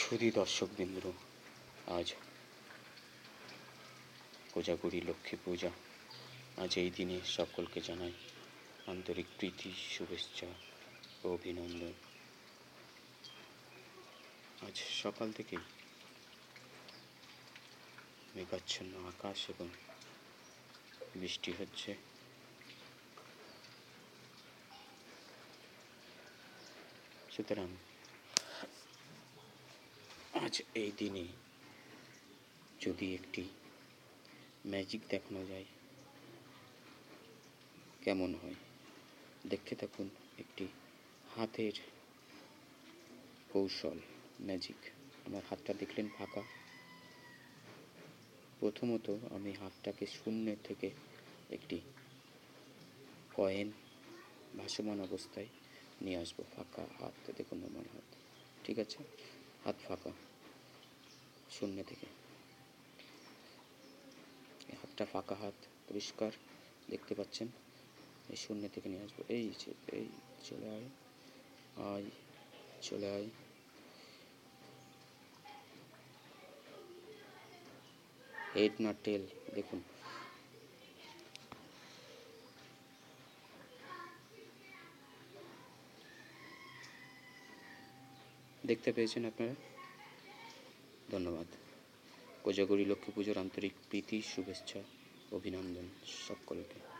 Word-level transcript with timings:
সুধী 0.00 0.30
দর্শকবৃন্দ, 0.30 1.04
আজ 1.86 2.08
কোজাগুড়ি 4.52 5.00
লক্ষ্মী 5.00 5.36
পূজা। 5.44 5.70
আজ 6.56 6.78
এই 6.78 6.90
দিনে 6.90 7.20
সকলকে 7.24 7.80
জানাই 7.80 8.12
আন্তরিক 8.86 9.26
প্রীতি, 9.38 9.70
শুভেচ্ছা 9.90 10.46
ও 11.24 11.26
অভিনন্দন। 11.34 11.94
আজ 14.66 14.76
সকাল 15.02 15.32
থেকেই 15.32 15.64
মেঘাচ্ছন্ন 18.34 18.92
আকাশ 19.08 19.38
এবং 19.50 19.68
বৃষ্টি 21.20 21.52
হচ্ছে। 21.58 21.94
সুতরাং 27.36 27.68
আজ 30.44 30.62
এই 30.74 30.92
দিনে 30.96 31.26
যদি 32.80 33.14
একটি 33.14 33.44
ম্যাজিক 34.66 35.00
দেখানো 35.08 35.44
যায়, 35.44 35.64
কেমন 38.04 38.34
হয়? 38.34 38.54
দেখতে 39.48 39.74
থাকুন 39.74 40.08
একটি 40.38 40.66
হাতের 41.36 41.72
কৌশল 43.52 43.98
ম্যাজিক 44.40 44.76
আমার 45.26 45.42
হাতটা 45.50 45.74
দেখলেন 45.74 46.08
ফাঁকা। 46.18 46.42
প্রথমত 48.60 49.06
আমি 49.30 49.52
হাতটাকে 49.52 50.06
শূন্য 50.06 50.56
থেকে 50.64 50.90
একটি 51.50 51.80
কয়েন 53.34 53.72
ভাসমান 54.58 55.00
অবস্থায় 55.00 55.46
নিয়ে 56.00 56.18
আসব। 56.18 56.42
ফাঁকা 56.56 56.82
হাত, 56.98 57.30
দেখুন 57.36 57.58
আমার 57.64 57.86
হাত। 57.94 58.08
ঠিক 58.64 58.78
আছে? 58.78 58.98
হাত 59.66 59.78
ফাঁকা, 59.88 60.10
শূন্য 61.50 61.82
থেকে। 61.86 62.06
এই 64.68 64.76
হাতটা 64.76 65.04
ফাঁকা 65.04 65.34
হাত, 65.34 65.54
পরিষ্কার, 65.88 66.32
দেখতে 66.90 67.14
পাচ্ছেন? 67.14 67.48
এই 68.28 68.36
শূন্য 68.36 68.68
থেকে 68.74 68.88
নিয়ে 68.88 69.02
আসব। 69.02 69.18
এই 69.28 69.52
এই 69.92 70.06
চলে 70.44 70.68
আয় 70.68 70.88
আয়, 71.76 72.04
চলে 72.82 73.10
আয়। 73.10 73.28
হেড 78.56 78.72
না 78.80 78.92
টেল 79.04 79.26
দেখুন। 79.54 79.82
দেখতে 88.66 88.92
পেয়েছেন 88.92 89.24
আপনারা। 89.24 89.54
ধন্যবাদ। 91.10 91.46
কোজাগরি 92.42 92.84
লক্ষ্মী 92.84 93.12
পুজোর 93.14 93.38
আন্তরিক 93.38 93.72
প্রীতি 93.90 94.22
শুভেচ্ছা 94.22 94.80
অভিনন্দন 95.32 95.86
সকলকে 96.28 96.95